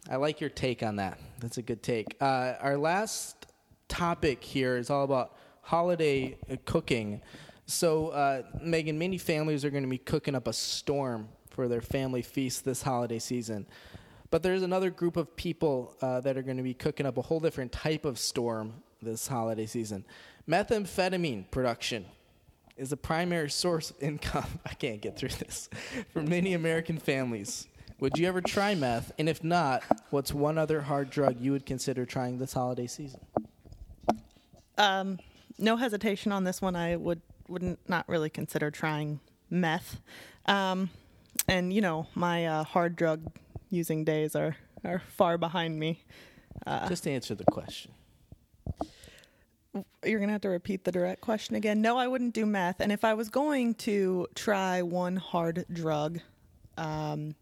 [0.09, 1.19] I like your take on that.
[1.39, 2.15] That's a good take.
[2.21, 3.45] Uh, our last
[3.87, 7.21] topic here is all about holiday uh, cooking.
[7.65, 11.81] So, uh, Megan, many families are going to be cooking up a storm for their
[11.81, 13.65] family feast this holiday season.
[14.29, 17.21] But there's another group of people uh, that are going to be cooking up a
[17.21, 20.05] whole different type of storm this holiday season.
[20.49, 22.05] Methamphetamine production
[22.75, 24.47] is a primary source of income.
[24.65, 25.69] I can't get through this
[26.11, 27.67] for many American families.
[27.99, 29.11] Would you ever try meth?
[29.19, 33.21] And if not, what's one other hard drug you would consider trying this holiday season?
[34.77, 35.19] Um,
[35.57, 36.75] no hesitation on this one.
[36.75, 39.99] I would wouldn't not really consider trying meth.
[40.45, 40.89] Um,
[41.47, 43.31] and you know, my uh, hard drug
[43.69, 46.03] using days are are far behind me.
[46.65, 47.91] Uh, Just answer the question.
[50.03, 51.81] You're gonna have to repeat the direct question again.
[51.81, 52.79] No, I wouldn't do meth.
[52.79, 56.19] And if I was going to try one hard drug,
[56.77, 57.35] um,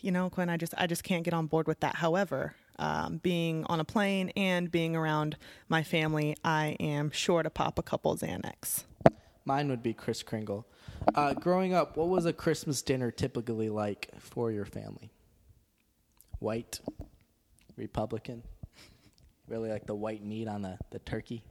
[0.00, 1.96] you know, Quinn, I just I just can't get on board with that.
[1.96, 5.36] However, um, being on a plane and being around
[5.68, 8.84] my family, I am sure to pop a couple Xanax.
[9.44, 10.66] Mine would be Kris Kringle.
[11.14, 15.10] Uh, growing up, what was a Christmas dinner typically like for your family?
[16.38, 16.80] White,
[17.76, 18.42] Republican.
[19.46, 21.44] Really like the white meat on the, the turkey.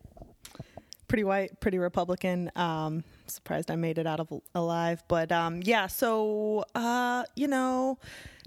[1.08, 2.52] Pretty white, pretty Republican.
[2.56, 5.86] Um, surprised I made it out of alive, but um, yeah.
[5.86, 8.00] So uh, you know,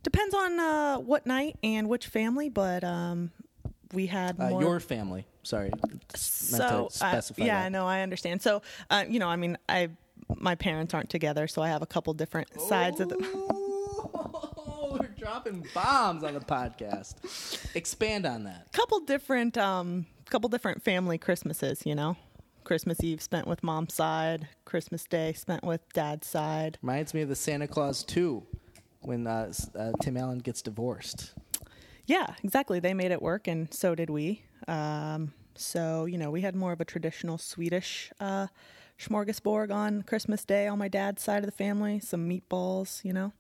[0.07, 3.33] depends on uh, what night and which family, but um,
[3.93, 5.27] we had Uh, your family.
[5.43, 5.71] Sorry.
[6.15, 7.73] so uh, yeah, that.
[7.73, 8.41] no, I understand.
[8.41, 9.91] So uh, you know, I mean, I
[10.37, 13.17] my parents aren't together, so I have a couple different sides of the.
[13.35, 17.75] Oh, we're dropping bombs on the podcast.
[17.75, 18.73] Expand on that.
[18.73, 22.17] couple different um couple different family christmases you know
[22.65, 27.29] christmas eve spent with mom's side christmas day spent with dad's side Reminds me of
[27.29, 28.43] the Santa Claus 2
[29.07, 31.33] when uh, uh, Tim Allen gets divorced.
[32.07, 36.41] yeah exactly they made it work and so did we um so you know we
[36.43, 38.47] had more of a traditional swedish uh
[38.99, 43.33] smorgasbord on christmas day on my dad's side of the family some meatballs you know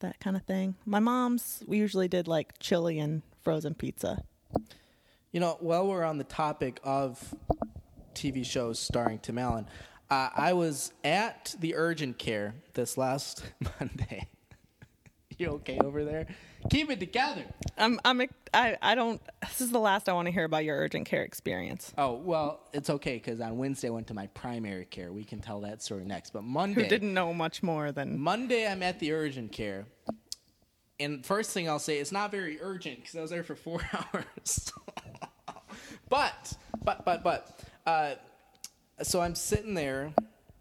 [0.00, 4.22] that kind of thing my mom's we usually did like chili and frozen pizza
[5.32, 7.34] You know, while we're on the topic of
[8.14, 9.66] TV shows starring Tim Allen,
[10.10, 13.42] uh, I was at the urgent care this last
[13.80, 14.28] Monday.
[15.38, 16.26] you okay over there?
[16.70, 17.44] Keep it together.
[17.78, 18.20] i'm i'm
[18.54, 21.22] i, I don't this is the last i want to hear about your urgent care
[21.22, 25.12] experience Oh, well, it's okay because on Wednesday I went to my primary care.
[25.12, 26.32] We can tell that story next.
[26.32, 26.82] But Monday.
[26.82, 29.86] who didn't know much more than Monday, I'm at the urgent care.
[31.00, 33.80] And first thing I'll say, it's not very urgent because I was there for four
[33.92, 34.72] hours.
[36.08, 38.14] but, but, but, but, uh,
[39.02, 40.12] so I'm sitting there,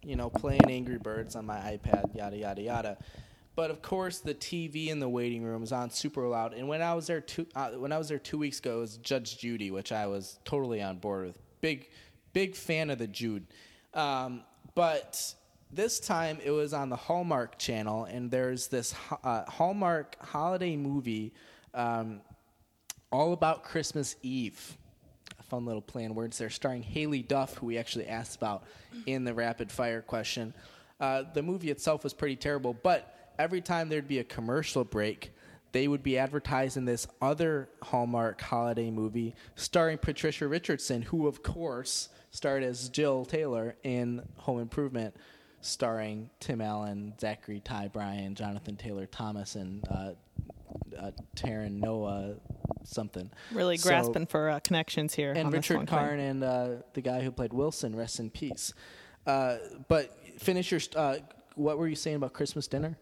[0.04, 2.98] you know, playing Angry Birds on my iPad, yada, yada, yada.
[3.56, 6.54] But of course, the TV in the waiting room is on super loud.
[6.54, 8.82] And when I was there two, uh, when I was there two weeks ago, it
[8.82, 11.40] was Judge Judy, which I was totally on board with.
[11.60, 11.90] Big,
[12.34, 13.46] big fan of the Jude.
[13.94, 15.36] Um, but
[15.72, 21.34] this time it was on the Hallmark Channel, and there's this uh, Hallmark holiday movie
[21.74, 22.22] um,
[23.12, 24.78] all about Christmas Eve.
[25.40, 28.64] A fun little play on words there, starring Haylie Duff, who we actually asked about
[29.06, 30.54] in the rapid fire question.
[31.00, 35.32] Uh, the movie itself was pretty terrible, but every time there'd be a commercial break,
[35.72, 42.10] they would be advertising this other Hallmark holiday movie starring Patricia Richardson, who, of course,
[42.32, 45.16] starred as Jill Taylor in Home Improvement,
[45.62, 50.12] starring Tim Allen, Zachary Ty Bryan, Jonathan Taylor Thomas, and uh,
[51.00, 52.34] uh, Taran Noah
[52.84, 53.30] something.
[53.54, 55.32] really So- grasping for uh, connections here.
[55.32, 58.74] and on Richard Karn and uh, the guy who played Wilson, rest in peace.
[59.26, 60.80] Uh, but finish your.
[60.80, 61.16] st- Uh,
[61.56, 62.98] what were you saying about Christmas dinner?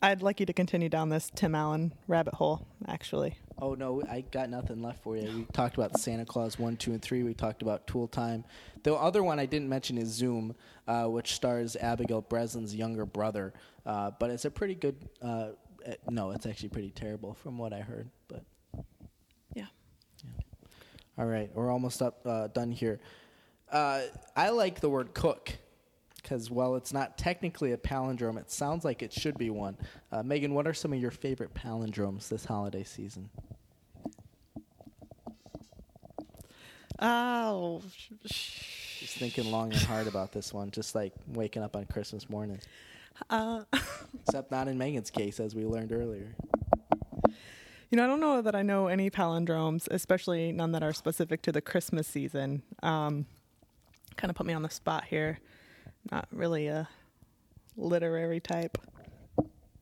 [0.00, 2.66] I'd like you to continue down this Tim Allen rabbit hole.
[2.86, 5.38] Actually, Oh no, I got nothing left for you.
[5.38, 7.24] We talked about Santa Claus one, two, and three.
[7.24, 8.44] We talked about Tool Time.
[8.84, 10.54] The other one I didn't mention is Zoom,
[10.86, 13.52] uh, which stars Abigail Breslin's younger brother.
[13.84, 14.96] Uh, but it's a pretty good.
[15.20, 15.48] Uh,
[15.84, 18.08] eh, no, it's actually pretty terrible from what I heard.
[18.28, 18.44] But
[19.54, 19.66] yeah.
[21.18, 23.00] All right, we're almost up uh, done here.
[23.72, 24.02] Uh,
[24.36, 25.52] I like the word cook
[26.22, 29.76] because while it's not technically a palindrome, it sounds like it should be one.
[30.12, 33.30] Uh, Megan, what are some of your favorite palindromes this holiday season?
[37.00, 37.82] Oh,
[38.24, 42.58] Just thinking long and hard about this one, just like waking up on Christmas morning.
[43.30, 43.62] uh,
[44.26, 46.34] Except not in Megan's case, as we learned earlier.
[47.90, 51.40] you know, I don't know that I know any palindromes, especially none that are specific
[51.42, 52.62] to the Christmas season.
[52.82, 53.26] Um,
[54.16, 55.38] kind of put me on the spot here.
[56.10, 56.88] Not really a
[57.76, 58.78] literary type.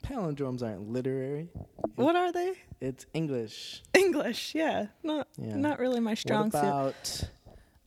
[0.05, 1.49] Palindromes aren't literary;
[1.97, 2.55] What are they?
[2.81, 3.83] it's English.
[3.95, 4.89] English, yeah.
[5.03, 5.57] Not Yeah.
[5.57, 6.63] not really my strong what suit.
[6.63, 7.31] about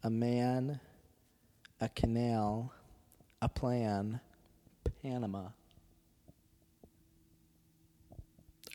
[0.03, 0.79] a man,
[1.79, 2.73] a canal,
[3.41, 4.19] a plan,
[5.01, 5.49] Panama?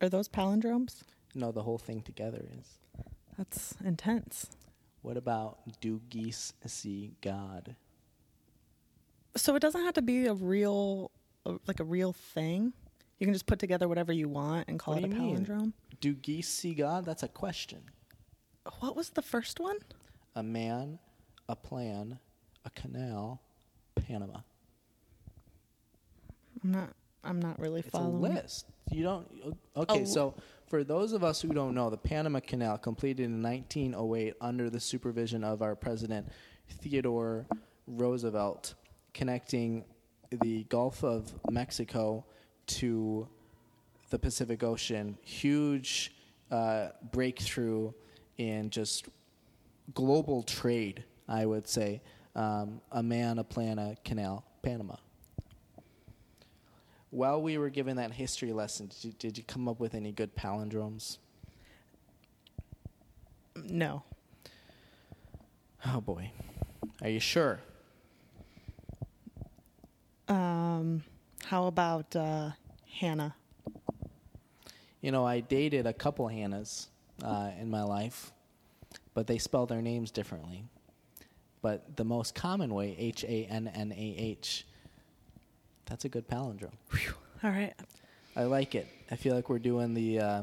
[0.00, 1.03] Are those palindromes?
[1.35, 2.79] No, the whole thing together is.
[3.37, 4.50] That's intense.
[5.03, 7.77] What about do geese see God?
[9.37, 11.11] So it doesn't have to be a real,
[11.66, 12.73] like a real thing.
[13.18, 15.44] You can just put together whatever you want and call What it a you mean?
[15.44, 15.73] palindrome.
[16.01, 17.05] Do geese see God?
[17.05, 17.81] That's a question.
[18.81, 19.77] What was the first one?
[20.37, 20.99] A man,
[21.49, 22.18] a plan,
[22.64, 23.40] a canal,
[24.07, 24.40] Panama.
[26.62, 26.91] I'm not.
[27.22, 28.32] I'm not really It's following.
[28.32, 28.66] a list.
[28.91, 29.26] You don't.
[29.76, 30.05] Okay, Oh.
[30.05, 30.35] so
[30.66, 34.80] for those of us who don't know, the Panama Canal, completed in 1908 under the
[34.80, 36.28] supervision of our president
[36.68, 37.47] Theodore
[37.87, 38.74] Roosevelt,
[39.15, 39.85] connecting
[40.43, 42.25] the Gulf of Mexico
[42.67, 43.29] to
[44.11, 45.17] the Pacific Ocean.
[45.23, 46.12] Huge
[46.51, 47.93] uh, breakthrough
[48.37, 49.09] in just
[49.95, 52.03] global trade, I would say.
[52.35, 54.97] Um, a man, a plan, a canal, Panama.
[57.11, 60.11] While we were given that history lesson, did you, did you come up with any
[60.11, 61.19] good palindromes?
[63.55, 64.03] No.
[65.87, 66.33] Oh boy.
[67.03, 67.61] Are you sure?
[70.29, 71.05] Um,
[71.45, 72.51] how about uh,
[72.99, 73.34] Hannah?
[75.01, 76.86] You know, I dated a couple Hannahs
[77.22, 78.32] uh, in my life,
[79.12, 80.64] but they spell their names differently.
[81.61, 84.66] But the most common way, H A N N A H,
[85.86, 86.72] that's a good palindrome.
[87.42, 87.74] All right.
[88.36, 88.88] I like it.
[89.11, 90.42] I feel like we're doing the uh,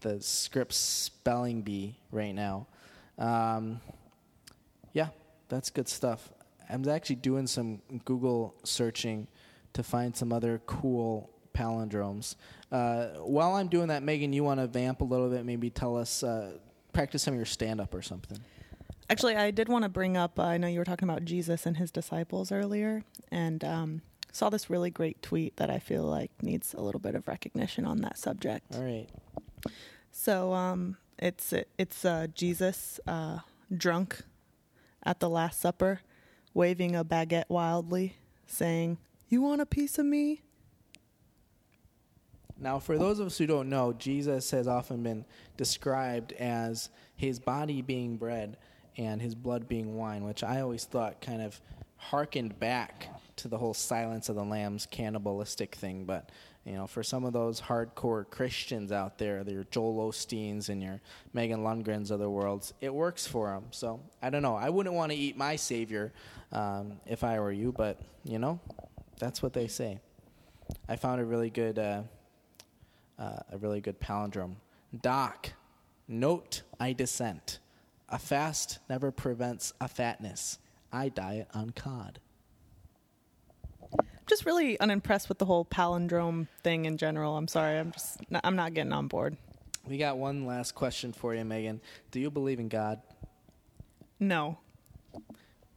[0.00, 2.66] the script spelling bee right now.
[3.18, 3.80] Um,
[4.92, 5.08] yeah,
[5.48, 6.30] that's good stuff.
[6.68, 9.28] I'm actually doing some Google searching
[9.76, 12.34] to find some other cool palindromes.
[12.72, 15.44] Uh, while I'm doing that, Megan, you want to vamp a little bit?
[15.44, 16.58] Maybe tell us, uh,
[16.92, 18.38] practice some of your stand up or something.
[19.08, 20.38] Actually, I did want to bring up.
[20.38, 24.02] Uh, I know you were talking about Jesus and his disciples earlier, and um,
[24.32, 27.86] saw this really great tweet that I feel like needs a little bit of recognition
[27.86, 28.74] on that subject.
[28.74, 29.06] All right.
[30.10, 33.38] So um, it's it's uh, Jesus uh,
[33.74, 34.22] drunk
[35.04, 36.00] at the Last Supper,
[36.52, 38.16] waving a baguette wildly,
[38.46, 38.98] saying,
[39.28, 40.42] "You want a piece of me?"
[42.58, 45.24] Now, for those of us who don't know, Jesus has often been
[45.56, 48.56] described as his body being bread
[48.96, 51.60] and his blood being wine, which I always thought kind of
[51.96, 56.04] harkened back to the whole Silence of the Lambs cannibalistic thing.
[56.04, 56.30] But
[56.64, 61.00] you know, for some of those hardcore Christians out there, your Joel Osteens and your
[61.32, 63.66] Megan Lundgrens of the world, it works for them.
[63.70, 64.56] So I don't know.
[64.56, 66.12] I wouldn't want to eat my Savior
[66.52, 68.58] um, if I were you, but you know,
[69.18, 70.00] that's what they say.
[70.88, 72.02] I found a really good, uh,
[73.18, 74.56] uh, a really good palindrome.
[75.00, 75.52] Doc,
[76.08, 77.58] note I dissent.
[78.08, 80.58] A fast never prevents a fatness.
[80.92, 82.20] I diet on cod.
[84.26, 87.36] Just really unimpressed with the whole palindrome thing in general.
[87.36, 87.78] I'm sorry.
[87.78, 89.36] I'm just I'm not getting on board.
[89.86, 91.80] We got one last question for you, Megan.
[92.10, 93.00] Do you believe in God?
[94.18, 94.58] No.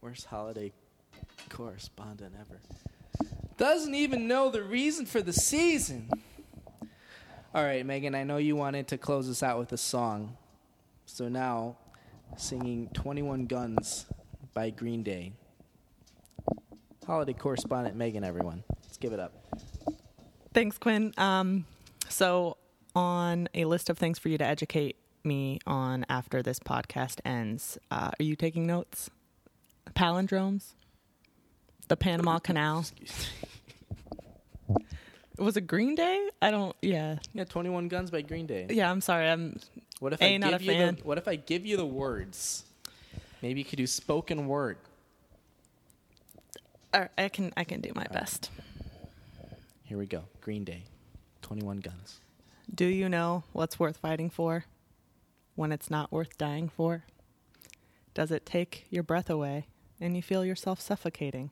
[0.00, 0.72] Worst holiday
[1.48, 2.60] correspondent ever.
[3.60, 6.08] Doesn't even know the reason for the season.
[7.54, 10.38] All right, Megan, I know you wanted to close us out with a song.
[11.04, 11.76] So now,
[12.38, 14.06] singing 21 Guns
[14.54, 15.34] by Green Day.
[17.06, 18.64] Holiday correspondent Megan, everyone.
[18.82, 19.34] Let's give it up.
[20.54, 21.12] Thanks, Quinn.
[21.18, 21.66] Um,
[22.08, 22.56] so,
[22.96, 27.76] on a list of things for you to educate me on after this podcast ends,
[27.90, 29.10] uh, are you taking notes?
[29.94, 30.72] Palindromes?
[31.88, 32.86] The Panama Canal?
[35.40, 36.28] Was it Green Day?
[36.42, 36.76] I don't.
[36.82, 37.16] Yeah.
[37.32, 38.66] Yeah, 21 Guns by Green Day.
[38.70, 38.90] Yeah.
[38.90, 39.28] I'm sorry.
[39.28, 39.58] I'm.
[39.98, 40.96] What if A, I not a you fan.
[40.96, 42.64] the What if I give you the words?
[43.42, 44.76] Maybe you could do spoken word.
[46.92, 47.52] I can.
[47.56, 48.50] I can do my best.
[49.84, 50.24] Here we go.
[50.40, 50.84] Green Day.
[51.42, 52.20] 21 Guns.
[52.72, 54.66] Do you know what's worth fighting for
[55.56, 57.04] when it's not worth dying for?
[58.14, 59.66] Does it take your breath away
[60.00, 61.50] and you feel yourself suffocating?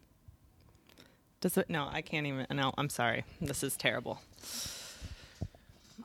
[1.41, 1.70] Does it?
[1.70, 2.47] No, I can't even.
[2.51, 3.24] No, I'm sorry.
[3.41, 4.20] This is terrible.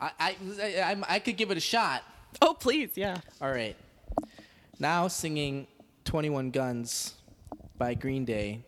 [0.00, 2.02] I, I, I, I could give it a shot.
[2.40, 3.18] Oh, please, yeah.
[3.40, 3.76] All right.
[4.78, 5.66] Now singing
[6.04, 7.14] 21 Guns
[7.78, 8.60] by Green Day.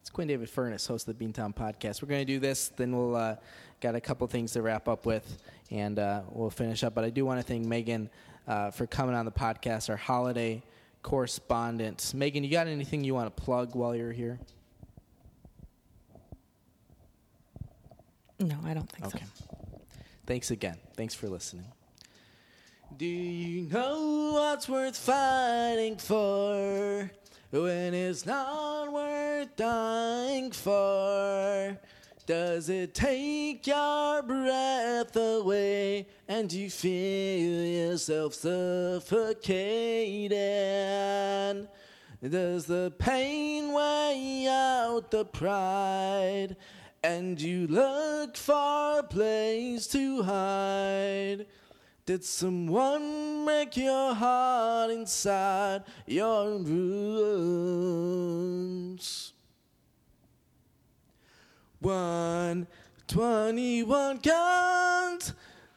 [0.00, 2.02] It's Quinn David Furness, host of the Beantown Podcast.
[2.02, 3.36] We're going to do this, then we'll uh,
[3.80, 5.38] got a couple things to wrap up with,
[5.70, 6.94] and uh, we'll finish up.
[6.94, 8.08] But I do want to thank Megan
[8.46, 10.62] uh, for coming on the podcast, our holiday
[11.02, 12.12] correspondent.
[12.14, 14.38] Megan, you got anything you want to plug while you're here?
[18.44, 19.24] No, I don't think Okay.
[19.38, 19.44] so.
[20.26, 20.76] Thanks again.
[20.96, 21.66] Thanks for listening.
[22.96, 27.10] Do you know what's worth fighting for
[27.50, 31.78] when it's not worth dying for?
[32.26, 40.28] Does it take your breath away and you feel yourself suffocating?
[42.22, 46.56] Does the pain weigh out the pride
[47.04, 51.44] and you look for a place to hide?
[52.06, 57.74] Did someone break your heart inside your wounds?
[61.80, 62.66] One
[63.06, 65.34] twenty-one guns,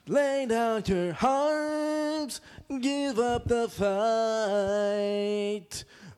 [0.08, 2.40] lay down your arms,
[2.80, 4.64] give up the fight.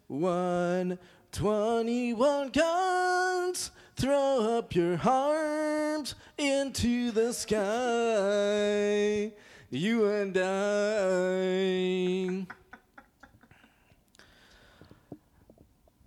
[0.06, 1.00] One
[1.32, 9.34] twenty-one guns, throw up your arms into the sky.
[9.70, 12.48] You and I.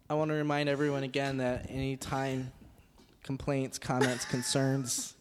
[0.09, 2.51] I want to remind everyone again that anytime
[3.22, 5.14] complaints, comments, concerns,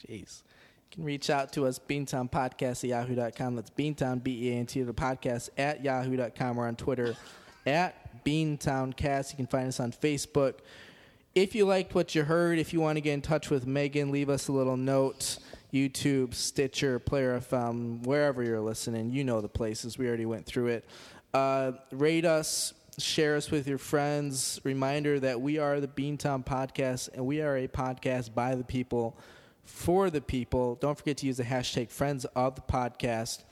[0.00, 3.56] jeez, You can reach out to us, Beantown Podcast at yahoo.com.
[3.56, 6.56] That's Beantown, B E A N T, the podcast at yahoo.com.
[6.56, 7.16] We're on Twitter
[7.66, 9.32] at Beantown Cast.
[9.32, 10.60] You can find us on Facebook.
[11.34, 14.10] If you liked what you heard, if you want to get in touch with Megan,
[14.10, 15.38] leave us a little note.
[15.72, 19.98] YouTube, Stitcher, Player FM, wherever you're listening, you know the places.
[19.98, 20.88] We already went through it.
[21.34, 24.58] Uh, rate us, share us with your friends.
[24.64, 29.18] Reminder that we are the Beantown Podcast, and we are a podcast by the people
[29.62, 30.76] for the people.
[30.76, 33.42] Don't forget to use the hashtag friends of the podcast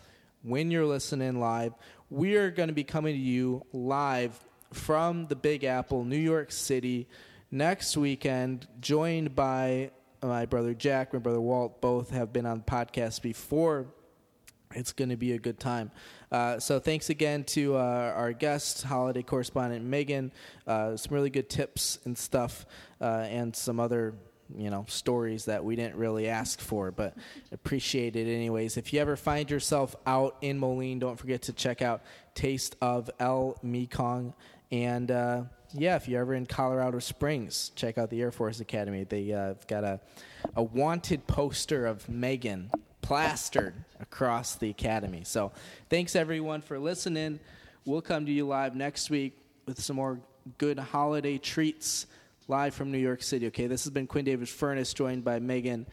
[0.42, 1.74] when you're listening live.
[2.08, 4.38] We are going to be coming to you live
[4.72, 7.08] from the Big Apple, New York City,
[7.50, 9.90] next weekend, joined by
[10.22, 11.80] my brother Jack, my brother Walt.
[11.80, 13.86] Both have been on podcasts before.
[14.74, 15.90] It's going to be a good time.
[16.30, 20.32] Uh, so thanks again to uh, our guest, holiday correspondent Megan.
[20.66, 22.66] Uh, some really good tips and stuff,
[23.00, 24.14] uh, and some other
[24.56, 27.16] you know stories that we didn't really ask for, but
[27.52, 28.76] appreciate it anyways.
[28.76, 32.02] If you ever find yourself out in Moline, don't forget to check out
[32.34, 34.34] Taste of El Mekong
[34.70, 35.10] and.
[35.72, 39.04] Yeah, if you're ever in Colorado Springs, check out the Air Force Academy.
[39.04, 40.00] They uh, got a,
[40.54, 42.70] a wanted poster of Megan
[43.02, 45.22] plastered across the academy.
[45.24, 45.52] So
[45.90, 47.40] thanks everyone for listening.
[47.84, 50.20] We'll come to you live next week with some more
[50.58, 52.06] good holiday treats
[52.48, 53.46] live from New York City.
[53.48, 55.86] Okay, this has been Quinn David Furness, joined by Megan.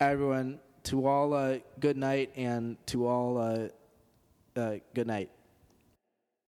[0.00, 3.68] Everyone, to all, uh, good night, and to all, uh,
[4.58, 5.30] uh, good night.